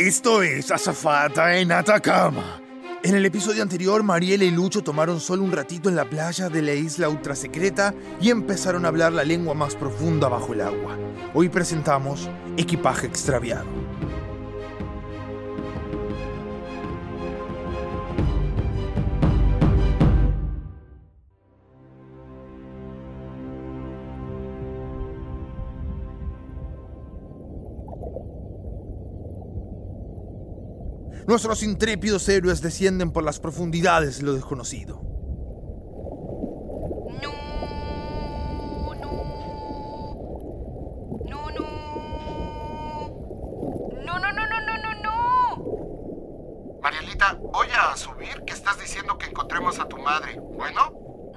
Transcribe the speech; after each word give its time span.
Esto 0.00 0.42
es 0.42 0.70
Azafata 0.70 1.58
en 1.58 1.72
Atacama. 1.72 2.58
En 3.02 3.14
el 3.14 3.26
episodio 3.26 3.62
anterior, 3.62 4.02
Mariela 4.02 4.44
y 4.44 4.50
Lucho 4.50 4.82
tomaron 4.82 5.20
solo 5.20 5.42
un 5.42 5.52
ratito 5.52 5.90
en 5.90 5.94
la 5.94 6.08
playa 6.08 6.48
de 6.48 6.62
la 6.62 6.72
isla 6.72 7.10
ultrasecreta 7.10 7.94
y 8.18 8.30
empezaron 8.30 8.86
a 8.86 8.88
hablar 8.88 9.12
la 9.12 9.24
lengua 9.24 9.52
más 9.52 9.74
profunda 9.76 10.28
bajo 10.28 10.54
el 10.54 10.62
agua. 10.62 10.96
Hoy 11.34 11.50
presentamos 11.50 12.30
Equipaje 12.56 13.08
Extraviado. 13.08 13.66
Nuestros 31.30 31.62
intrépidos 31.62 32.28
héroes 32.28 32.60
descienden 32.60 33.12
por 33.12 33.22
las 33.22 33.38
profundidades 33.38 34.18
de 34.18 34.24
lo 34.24 34.32
desconocido. 34.32 35.00
Marielita, 46.82 47.38
voy 47.40 47.68
a 47.78 47.92
asumir 47.92 48.42
que 48.44 48.52
estás 48.52 48.80
diciendo 48.80 49.16
que 49.16 49.26
encontremos 49.26 49.78
a 49.78 49.86
tu 49.86 49.98
madre. 49.98 50.36
¿Bueno? 50.40 50.90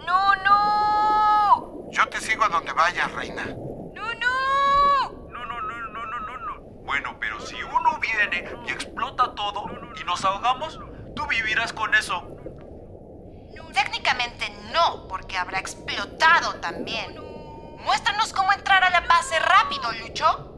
¡No, 0.08 0.36
no! 0.44 1.92
Yo 1.92 2.10
te 2.10 2.20
sigo 2.20 2.44
a 2.46 2.50
donde 2.50 2.74
vayas, 2.74 3.12
reina. 3.12 3.46
¡No, 3.46 3.94
no! 3.94 5.30
No, 5.30 5.46
no, 5.46 5.62
no, 5.62 5.88
no, 5.92 6.20
no, 6.20 6.38
no, 6.40 6.62
Bueno, 6.84 7.16
pero 7.20 7.40
si 7.40 7.62
uno 7.62 8.00
viene 8.00 8.50
y 8.66 8.72
todo 9.36 9.66
y 10.00 10.04
nos 10.04 10.24
ahogamos, 10.26 10.80
tú 11.16 11.26
vivirás 11.28 11.74
con 11.74 11.94
eso. 11.96 12.28
Técnicamente 13.74 14.52
no, 14.72 15.08
porque 15.08 15.38
habrá 15.38 15.60
explotado 15.60 16.56
también. 16.56 17.16
Muéstranos 17.84 18.32
cómo 18.32 18.54
entrar 18.54 18.84
a 18.84 18.90
la 18.90 19.02
base 19.02 19.40
rápido, 19.40 19.92
Lucho. 19.94 20.50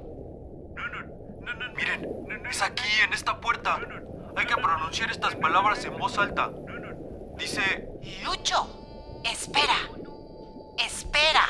Miren, 1.75 2.45
es 2.49 2.61
aquí, 2.61 2.87
en 3.03 3.13
esta 3.13 3.39
puerta. 3.39 3.79
Hay 4.35 4.45
que 4.45 4.55
pronunciar 4.55 5.11
estas 5.11 5.35
palabras 5.35 5.83
en 5.85 5.97
voz 5.97 6.17
alta. 6.17 6.51
Dice, 7.37 7.87
Lucho, 8.23 9.21
espera. 9.23 9.75
Espera. 10.77 11.45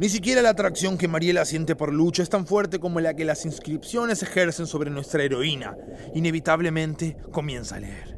Ni 0.00 0.08
siquiera 0.08 0.40
la 0.40 0.48
atracción 0.48 0.96
que 0.96 1.08
Mariela 1.08 1.44
siente 1.44 1.76
por 1.76 1.92
Lucho 1.92 2.22
es 2.22 2.30
tan 2.30 2.46
fuerte 2.46 2.80
como 2.80 3.00
la 3.00 3.12
que 3.12 3.26
las 3.26 3.44
inscripciones 3.44 4.22
ejercen 4.22 4.66
sobre 4.66 4.88
nuestra 4.88 5.22
heroína. 5.22 5.76
Inevitablemente 6.14 7.18
comienza 7.30 7.76
a 7.76 7.80
leer. 7.80 8.16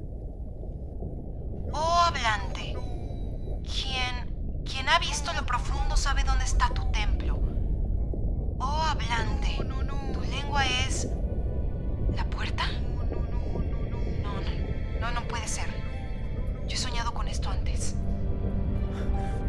Oh 1.72 2.04
hablante, 2.06 2.76
quien, 3.64 4.62
quien 4.64 4.88
ha 4.88 5.00
visto 5.00 5.32
lo 5.32 5.44
profundo 5.44 5.96
sabe 5.96 6.22
dónde 6.22 6.44
está 6.44 6.68
tu 6.72 6.88
templo. 6.92 7.40
Oh 8.60 8.82
hablante, 8.88 9.56
tu 10.12 10.20
lengua 10.30 10.64
es 10.86 11.08
la 12.14 12.30
puerta. 12.30 12.62
No, 14.22 14.40
no, 14.40 15.00
no, 15.00 15.20
no 15.20 15.26
puede 15.26 15.48
ser. 15.48 15.81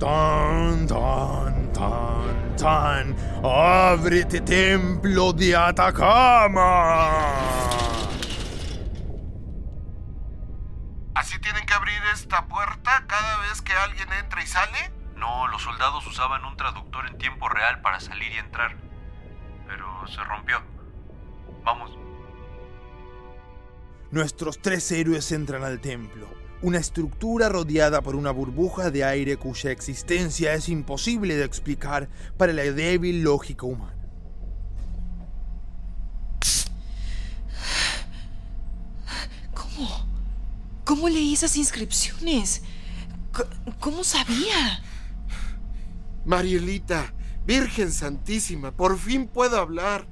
Tan, 0.04 0.86
tan, 0.86 1.72
tan, 1.72 2.56
tan. 2.58 3.16
¡Ábrete, 3.42 4.42
templo 4.42 5.32
de 5.32 5.56
Atacama! 5.56 7.10
¿Así 11.16 11.40
tienen 11.40 11.66
que 11.66 11.74
abrir 11.74 12.02
esta 12.14 12.46
puerta 12.48 13.06
cada 13.08 13.38
vez 13.44 13.62
que 13.62 13.72
alguien 13.72 14.12
entra 14.12 14.44
y 14.44 14.48
sale? 14.48 14.92
no, 15.16 15.48
los 15.48 15.62
soldados 15.62 16.06
usaban 16.06 16.44
un 16.44 16.58
traductor 16.58 17.08
en 17.08 17.18
tiempo 17.18 17.48
real 17.48 17.80
para 17.80 18.02
salir 18.02 18.30
y 18.34 18.40
entrar. 18.40 18.76
Pero 19.68 20.06
se 20.08 20.22
rompió. 20.26 20.62
Vamos. 21.64 21.98
Nuestros 24.12 24.62
tres 24.62 24.92
héroes 24.92 25.32
entran 25.32 25.64
al 25.64 25.80
templo, 25.80 26.28
una 26.64 26.78
estructura 26.78 27.50
rodeada 27.50 28.02
por 28.02 28.16
una 28.16 28.32
burbuja 28.32 28.90
de 28.90 29.04
aire 29.04 29.36
cuya 29.36 29.70
existencia 29.72 30.54
es 30.54 30.70
imposible 30.70 31.36
de 31.36 31.44
explicar 31.44 32.10
para 32.38 32.54
la 32.54 32.64
débil 32.64 33.22
lógica 33.22 33.66
humana. 33.66 33.94
¿Cómo? 39.54 40.08
¿Cómo 40.86 41.10
leí 41.10 41.34
esas 41.34 41.58
inscripciones? 41.58 42.64
¿Cómo 43.82 44.06
sabía? 44.06 44.82
Marielita, 46.24 47.14
Virgen 47.46 47.92
Santísima, 47.92 48.72
por 48.72 48.98
fin 48.98 49.28
puedo 49.28 49.58
hablar. 49.58 50.08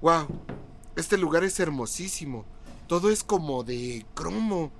Wow, 0.00 0.28
este 0.96 1.18
lugar 1.18 1.44
es 1.44 1.60
hermosísimo. 1.60 2.55
Todo 2.86 3.10
es 3.10 3.24
como 3.24 3.64
de 3.64 4.06
cromo. 4.14 4.70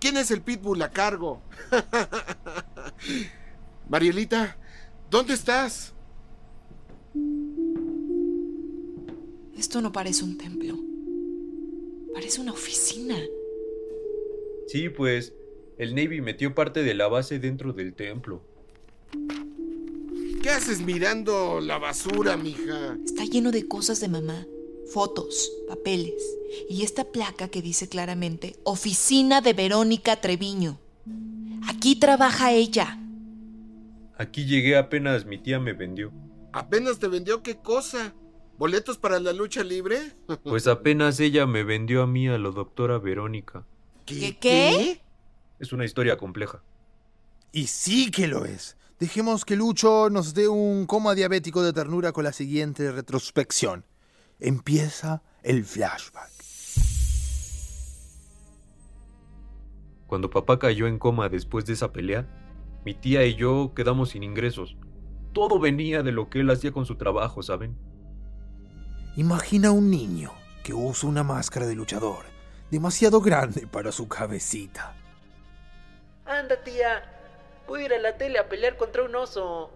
¿Quién 0.00 0.16
es 0.16 0.30
el 0.30 0.42
pitbull 0.42 0.82
a 0.82 0.90
cargo? 0.90 1.40
Marielita, 3.88 4.58
¿dónde 5.10 5.34
estás? 5.34 5.94
Esto 9.56 9.80
no 9.80 9.92
parece 9.92 10.24
un 10.24 10.36
templo. 10.36 10.76
Parece 12.12 12.40
una 12.40 12.52
oficina. 12.52 13.16
Sí, 14.66 14.88
pues, 14.88 15.32
el 15.78 15.94
Navy 15.94 16.20
metió 16.20 16.54
parte 16.54 16.82
de 16.82 16.94
la 16.94 17.08
base 17.08 17.38
dentro 17.38 17.72
del 17.72 17.94
templo. 17.94 18.42
¿Qué 20.42 20.50
haces 20.50 20.82
mirando 20.82 21.60
la 21.60 21.78
basura, 21.78 22.36
mija? 22.36 22.98
Está 23.04 23.24
lleno 23.24 23.50
de 23.50 23.66
cosas 23.66 24.00
de 24.00 24.08
mamá. 24.08 24.46
Fotos, 24.92 25.50
papeles. 25.66 26.33
Y 26.68 26.82
esta 26.82 27.04
placa 27.04 27.48
que 27.48 27.62
dice 27.62 27.88
claramente 27.88 28.56
Oficina 28.64 29.40
de 29.40 29.52
Verónica 29.52 30.20
Treviño. 30.20 30.78
Aquí 31.68 31.96
trabaja 31.96 32.52
ella. 32.52 32.98
Aquí 34.16 34.46
llegué 34.46 34.76
apenas 34.76 35.26
mi 35.26 35.38
tía 35.38 35.58
me 35.58 35.72
vendió. 35.72 36.12
¿Apenas 36.52 36.98
te 36.98 37.08
vendió 37.08 37.42
qué 37.42 37.56
cosa? 37.56 38.14
¿Boletos 38.58 38.98
para 38.98 39.18
la 39.18 39.32
lucha 39.32 39.64
libre? 39.64 40.12
Pues 40.44 40.66
apenas 40.66 41.18
ella 41.20 41.46
me 41.46 41.64
vendió 41.64 42.02
a 42.02 42.06
mí 42.06 42.28
a 42.28 42.38
la 42.38 42.50
doctora 42.50 42.98
Verónica. 42.98 43.66
¿Qué 44.06 44.36
qué? 44.38 45.00
Es 45.58 45.72
una 45.72 45.84
historia 45.84 46.16
compleja. 46.16 46.62
Y 47.52 47.66
sí 47.68 48.10
que 48.10 48.26
lo 48.26 48.44
es. 48.44 48.76
Dejemos 48.98 49.44
que 49.44 49.56
Lucho 49.56 50.08
nos 50.10 50.34
dé 50.34 50.48
un 50.48 50.86
coma 50.86 51.14
diabético 51.14 51.62
de 51.62 51.72
ternura 51.72 52.12
con 52.12 52.24
la 52.24 52.32
siguiente 52.32 52.92
retrospección. 52.92 53.84
Empieza 54.38 55.22
el 55.42 55.64
flashback. 55.64 56.33
Cuando 60.14 60.30
papá 60.30 60.60
cayó 60.60 60.86
en 60.86 61.00
coma 61.00 61.28
después 61.28 61.66
de 61.66 61.72
esa 61.72 61.92
pelea, 61.92 62.24
mi 62.84 62.94
tía 62.94 63.24
y 63.26 63.34
yo 63.34 63.72
quedamos 63.74 64.10
sin 64.10 64.22
ingresos. 64.22 64.76
Todo 65.32 65.58
venía 65.58 66.04
de 66.04 66.12
lo 66.12 66.30
que 66.30 66.38
él 66.38 66.50
hacía 66.50 66.70
con 66.70 66.86
su 66.86 66.94
trabajo, 66.94 67.42
¿saben? 67.42 67.76
Imagina 69.16 69.72
un 69.72 69.90
niño 69.90 70.30
que 70.62 70.72
usa 70.72 71.08
una 71.08 71.24
máscara 71.24 71.66
de 71.66 71.74
luchador, 71.74 72.26
demasiado 72.70 73.20
grande 73.20 73.66
para 73.66 73.90
su 73.90 74.06
cabecita. 74.06 74.94
Anda, 76.26 76.62
tía. 76.62 77.02
Voy 77.66 77.82
a 77.82 77.86
ir 77.86 77.94
a 77.94 77.98
la 77.98 78.16
tele 78.16 78.38
a 78.38 78.48
pelear 78.48 78.76
contra 78.76 79.02
un 79.02 79.16
oso. 79.16 79.72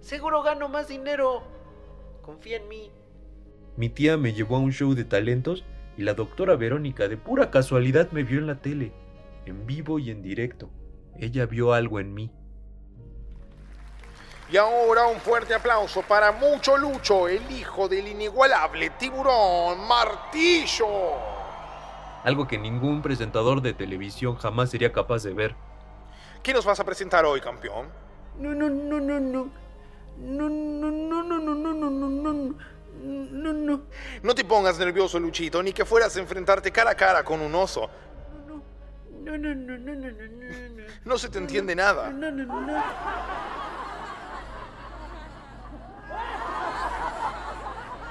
Seguro 0.00 0.42
gano 0.42 0.68
más 0.68 0.88
dinero. 0.88 1.44
Confía 2.22 2.56
en 2.56 2.66
mí. 2.66 2.90
Mi 3.76 3.88
tía 3.88 4.16
me 4.16 4.32
llevó 4.32 4.56
a 4.56 4.58
un 4.58 4.72
show 4.72 4.94
de 4.94 5.04
talentos 5.04 5.64
y 5.96 6.02
la 6.02 6.14
doctora 6.14 6.56
Verónica 6.56 7.06
de 7.06 7.16
pura 7.16 7.52
casualidad 7.52 8.10
me 8.10 8.24
vio 8.24 8.40
en 8.40 8.48
la 8.48 8.60
tele, 8.60 8.92
en 9.46 9.66
vivo 9.66 9.98
y 9.98 10.10
en 10.10 10.22
directo. 10.22 10.70
Ella 11.16 11.46
vio 11.46 11.72
algo 11.72 12.00
en 12.00 12.14
mí. 12.14 12.32
Y 14.50 14.56
ahora 14.56 15.06
un 15.06 15.20
fuerte 15.20 15.54
aplauso 15.54 16.02
para 16.02 16.32
Mucho 16.32 16.76
Lucho, 16.76 17.28
el 17.28 17.48
hijo 17.52 17.88
del 17.88 18.08
inigualable 18.08 18.90
tiburón 18.90 19.86
Martillo. 19.86 20.88
Algo 22.24 22.48
que 22.48 22.58
ningún 22.58 23.00
presentador 23.00 23.62
de 23.62 23.74
televisión 23.74 24.36
jamás 24.36 24.70
sería 24.70 24.92
capaz 24.92 25.22
de 25.22 25.34
ver. 25.34 25.54
¿Qué 26.42 26.52
nos 26.52 26.64
vas 26.64 26.80
a 26.80 26.84
presentar 26.84 27.24
hoy, 27.24 27.40
campeón? 27.40 27.88
No, 28.38 28.52
no, 28.52 28.68
no, 28.68 29.00
no, 29.00 29.20
no. 29.20 29.48
No, 30.18 30.48
no, 30.48 30.90
no, 30.90 31.22
no, 31.22 31.38
no, 31.38 31.54
no, 31.54 31.72
no, 31.72 31.90
no, 31.90 32.32
no. 32.32 32.54
No, 33.02 33.52
no. 33.52 33.80
No 34.22 34.34
te 34.34 34.44
pongas 34.44 34.78
nervioso, 34.78 35.18
Luchito, 35.18 35.62
ni 35.62 35.72
que 35.72 35.84
fueras 35.84 36.16
a 36.16 36.20
enfrentarte 36.20 36.70
cara 36.72 36.90
a 36.90 36.94
cara 36.94 37.22
con 37.22 37.40
un 37.40 37.54
oso. 37.54 37.88
No, 39.24 39.36
no, 39.36 39.54
no, 39.54 39.78
no, 39.78 39.94
no, 39.94 40.10
no, 40.10 40.10
no. 40.10 40.82
No 41.04 41.18
se 41.18 41.28
te 41.28 41.38
entiende 41.38 41.74
nada. 41.76 42.10
No, 42.10 42.30
no, 42.30 42.44
no, 42.44 42.60
no. 42.60 42.82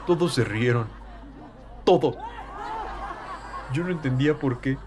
Todos 0.06 0.34
se 0.34 0.44
rieron. 0.44 0.88
Todo. 1.84 2.18
Yo 3.74 3.84
no 3.84 3.92
entendía 3.92 4.38
por 4.38 4.62
qué. 4.62 4.78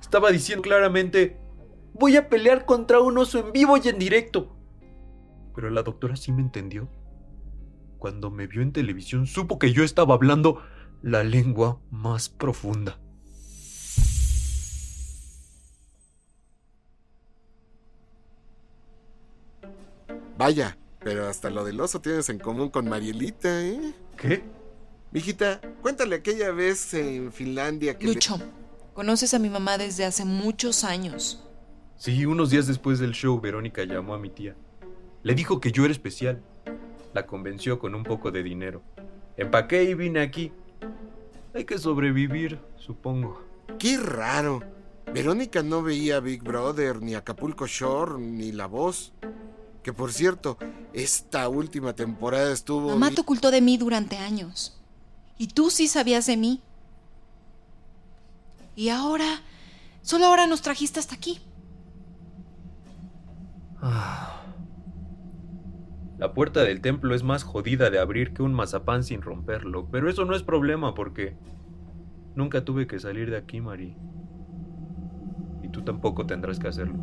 Estaba 0.00 0.30
diciendo 0.30 0.62
claramente, 0.62 1.38
voy 1.92 2.16
a 2.16 2.28
pelear 2.28 2.64
contra 2.64 3.00
un 3.00 3.18
oso 3.18 3.38
en 3.38 3.52
vivo 3.52 3.76
y 3.76 3.88
en 3.88 3.98
directo. 3.98 4.56
Pero 5.54 5.70
la 5.70 5.82
doctora 5.82 6.16
sí 6.16 6.32
me 6.32 6.42
entendió. 6.42 6.88
Cuando 7.98 8.30
me 8.30 8.46
vio 8.46 8.62
en 8.62 8.72
televisión 8.72 9.26
supo 9.26 9.58
que 9.58 9.72
yo 9.72 9.84
estaba 9.84 10.14
hablando 10.14 10.62
la 11.02 11.22
lengua 11.24 11.80
más 11.90 12.28
profunda. 12.28 12.98
Vaya, 20.40 20.78
pero 21.00 21.28
hasta 21.28 21.50
lo 21.50 21.64
del 21.64 21.78
oso 21.82 22.00
tienes 22.00 22.30
en 22.30 22.38
común 22.38 22.70
con 22.70 22.88
Marielita, 22.88 23.60
¿eh? 23.62 23.92
¿Qué? 24.16 24.42
Mijita, 25.12 25.60
cuéntale 25.82 26.16
aquella 26.16 26.50
vez 26.50 26.94
en 26.94 27.30
Finlandia 27.30 27.98
que... 27.98 28.06
le- 28.06 28.14
Lucho, 28.14 28.38
conoces 28.94 29.34
a 29.34 29.38
mi 29.38 29.50
mamá 29.50 29.76
desde 29.76 30.06
hace 30.06 30.24
muchos 30.24 30.82
años. 30.82 31.44
Sí, 31.98 32.24
unos 32.24 32.48
días 32.48 32.66
después 32.66 32.98
del 32.98 33.12
show, 33.12 33.38
Verónica 33.38 33.84
llamó 33.84 34.14
a 34.14 34.18
mi 34.18 34.30
tía. 34.30 34.56
Le 35.22 35.34
dijo 35.34 35.60
que 35.60 35.72
yo 35.72 35.84
era 35.84 35.92
especial. 35.92 36.40
La 37.12 37.26
convenció 37.26 37.78
con 37.78 37.94
un 37.94 38.02
poco 38.04 38.30
de 38.30 38.42
dinero. 38.42 38.80
Empaqué 39.36 39.82
y 39.84 39.92
vine 39.92 40.20
aquí. 40.20 40.52
Hay 41.52 41.64
que 41.66 41.76
sobrevivir, 41.76 42.58
supongo. 42.78 43.42
Qué 43.78 43.98
raro. 43.98 44.62
Verónica 45.12 45.62
no 45.62 45.82
veía 45.82 46.18
Big 46.20 46.42
Brother, 46.42 47.02
ni 47.02 47.14
Acapulco 47.14 47.66
Shore, 47.66 48.18
ni 48.18 48.52
La 48.52 48.64
Voz. 48.64 49.12
Que 49.82 49.92
por 49.92 50.12
cierto, 50.12 50.58
esta 50.92 51.48
última 51.48 51.94
temporada 51.94 52.52
estuvo... 52.52 52.90
Mamá 52.90 53.10
te 53.10 53.22
ocultó 53.22 53.50
de 53.50 53.60
mí 53.60 53.78
durante 53.78 54.18
años. 54.18 54.78
Y 55.38 55.48
tú 55.48 55.70
sí 55.70 55.88
sabías 55.88 56.26
de 56.26 56.36
mí. 56.36 56.62
Y 58.76 58.90
ahora, 58.90 59.42
solo 60.02 60.26
ahora 60.26 60.46
nos 60.46 60.60
trajiste 60.62 61.00
hasta 61.00 61.14
aquí. 61.14 61.40
La 66.18 66.34
puerta 66.34 66.62
del 66.62 66.82
templo 66.82 67.14
es 67.14 67.22
más 67.22 67.42
jodida 67.42 67.88
de 67.88 67.98
abrir 67.98 68.34
que 68.34 68.42
un 68.42 68.52
mazapán 68.52 69.04
sin 69.04 69.22
romperlo, 69.22 69.88
pero 69.90 70.10
eso 70.10 70.26
no 70.26 70.36
es 70.36 70.42
problema 70.42 70.94
porque 70.94 71.34
nunca 72.34 72.62
tuve 72.62 72.86
que 72.86 72.98
salir 72.98 73.30
de 73.30 73.38
aquí, 73.38 73.62
Mari. 73.62 73.96
Y 75.62 75.68
tú 75.68 75.82
tampoco 75.82 76.26
tendrás 76.26 76.58
que 76.58 76.68
hacerlo. 76.68 77.02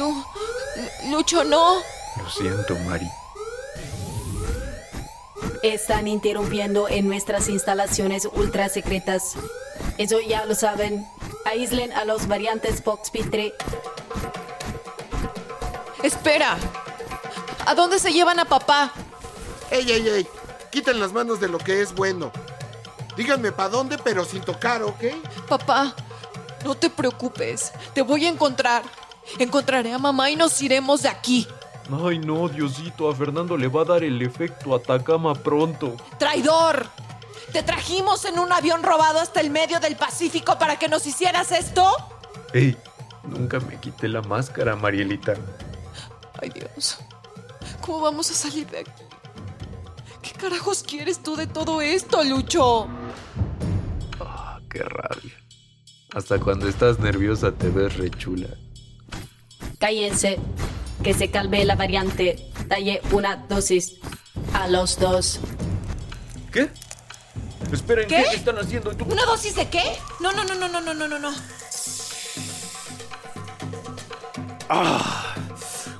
No, 0.00 0.24
Lucho, 1.10 1.44
no. 1.44 1.82
Lo 2.16 2.30
siento, 2.30 2.74
Mari. 2.86 3.06
Están 5.62 6.08
interrumpiendo 6.08 6.88
en 6.88 7.06
nuestras 7.06 7.50
instalaciones 7.50 8.26
ultra 8.32 8.70
secretas. 8.70 9.34
Eso 9.98 10.18
ya 10.20 10.46
lo 10.46 10.54
saben. 10.54 11.06
Aíslen 11.44 11.92
a 11.92 12.06
los 12.06 12.28
variantes 12.28 12.82
Fox 12.82 13.10
Pitre. 13.10 13.52
Espera. 16.02 16.56
¿A 17.66 17.74
dónde 17.74 17.98
se 17.98 18.10
llevan 18.10 18.38
a 18.38 18.46
papá? 18.46 18.94
¡Ey, 19.70 19.84
ey, 19.92 20.08
ey! 20.08 20.26
Quiten 20.70 20.98
las 20.98 21.12
manos 21.12 21.40
de 21.40 21.48
lo 21.48 21.58
que 21.58 21.82
es 21.82 21.94
bueno. 21.94 22.32
Díganme 23.18 23.52
para 23.52 23.68
dónde, 23.68 23.98
pero 23.98 24.24
sin 24.24 24.40
tocar, 24.40 24.82
¿ok? 24.82 25.04
Papá, 25.46 25.94
no 26.64 26.74
te 26.74 26.88
preocupes. 26.88 27.72
Te 27.92 28.00
voy 28.00 28.24
a 28.24 28.30
encontrar. 28.30 28.82
Encontraré 29.38 29.92
a 29.92 29.98
mamá 29.98 30.30
y 30.30 30.36
nos 30.36 30.60
iremos 30.60 31.02
de 31.02 31.08
aquí. 31.08 31.46
Ay, 32.04 32.18
no, 32.18 32.48
Diosito, 32.48 33.10
a 33.10 33.14
Fernando 33.14 33.56
le 33.56 33.68
va 33.68 33.82
a 33.82 33.84
dar 33.84 34.04
el 34.04 34.22
efecto 34.22 34.74
Atacama 34.74 35.34
pronto. 35.34 35.96
¡Traidor! 36.18 36.86
¿Te 37.52 37.62
trajimos 37.64 38.24
en 38.26 38.38
un 38.38 38.52
avión 38.52 38.82
robado 38.82 39.18
hasta 39.18 39.40
el 39.40 39.50
medio 39.50 39.80
del 39.80 39.96
Pacífico 39.96 40.56
para 40.58 40.78
que 40.78 40.88
nos 40.88 41.04
hicieras 41.06 41.50
esto? 41.50 41.90
Ey, 42.52 42.76
nunca 43.24 43.58
me 43.58 43.78
quité 43.80 44.06
la 44.06 44.22
máscara, 44.22 44.76
Marielita. 44.76 45.34
Ay, 46.40 46.50
Dios. 46.50 46.98
¿Cómo 47.80 48.00
vamos 48.02 48.30
a 48.30 48.34
salir 48.34 48.68
de 48.68 48.80
aquí? 48.80 48.90
¿Qué 50.22 50.32
carajos 50.32 50.84
quieres 50.84 51.22
tú 51.22 51.34
de 51.34 51.48
todo 51.48 51.80
esto, 51.82 52.22
Lucho? 52.22 52.86
Ah, 54.20 54.60
qué 54.70 54.80
rabia. 54.80 55.34
Hasta 56.14 56.38
cuando 56.38 56.68
estás 56.68 57.00
nerviosa 57.00 57.52
te 57.52 57.68
ves 57.68 57.96
re 57.96 58.10
chula. 58.10 58.48
Cállense. 59.80 60.38
Que 61.02 61.14
se 61.14 61.30
calme 61.30 61.64
la 61.64 61.74
variante. 61.74 62.50
Talle 62.68 63.00
una 63.10 63.34
dosis. 63.48 63.94
A 64.54 64.68
los 64.68 64.98
dos. 65.00 65.40
¿Qué? 66.52 66.68
Esperen, 67.72 68.06
¿qué, 68.08 68.24
¿Qué? 68.30 68.36
están 68.36 68.58
haciendo? 68.58 68.94
¿Tú- 68.96 69.04
¿Una 69.06 69.24
dosis 69.24 69.54
de 69.56 69.68
qué? 69.68 69.82
No, 70.20 70.32
no, 70.32 70.44
no, 70.44 70.54
no, 70.54 70.68
no, 70.68 70.80
no, 70.80 70.94
no, 70.94 71.08
no, 71.08 71.18
no. 71.18 71.32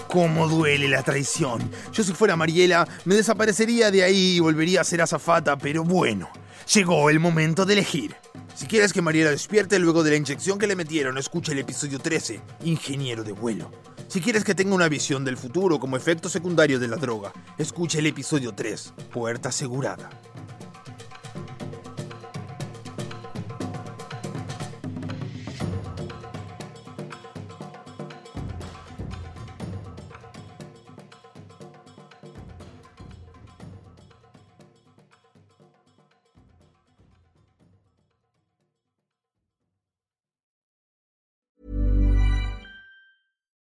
¿Cómo 0.08 0.48
duele 0.48 0.88
la 0.88 1.02
traición? 1.02 1.70
Yo 1.92 2.02
si 2.02 2.12
fuera 2.12 2.34
Mariela, 2.36 2.86
me 3.04 3.14
desaparecería 3.14 3.90
de 3.90 4.02
ahí 4.02 4.36
y 4.36 4.40
volvería 4.40 4.80
a 4.80 4.84
ser 4.84 5.00
azafata, 5.02 5.56
pero 5.56 5.84
bueno, 5.84 6.28
llegó 6.72 7.10
el 7.10 7.18
momento 7.18 7.66
de 7.66 7.74
elegir. 7.74 8.14
Si 8.54 8.66
quieres 8.66 8.92
que 8.92 9.02
Mariela 9.02 9.30
despierte 9.30 9.78
luego 9.78 10.02
de 10.02 10.10
la 10.10 10.16
inyección 10.16 10.58
que 10.58 10.66
le 10.66 10.76
metieron, 10.76 11.18
escucha 11.18 11.52
el 11.52 11.58
episodio 11.58 11.98
13, 11.98 12.40
Ingeniero 12.64 13.24
de 13.24 13.32
vuelo. 13.32 13.70
Si 14.08 14.20
quieres 14.20 14.44
que 14.44 14.54
tenga 14.54 14.74
una 14.74 14.88
visión 14.88 15.24
del 15.24 15.36
futuro 15.36 15.80
como 15.80 15.96
efecto 15.96 16.28
secundario 16.28 16.78
de 16.78 16.88
la 16.88 16.96
droga, 16.96 17.32
escucha 17.58 17.98
el 17.98 18.06
episodio 18.06 18.52
3, 18.54 18.94
Puerta 19.12 19.48
asegurada. 19.48 20.10